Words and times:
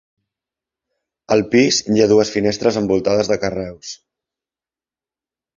Al 1.35 1.43
pis 1.51 1.81
hi 1.97 2.03
ha 2.05 2.09
dues 2.13 2.33
finestres 2.37 2.81
envoltades 2.83 3.31
de 3.35 3.41
carreus. 3.45 3.93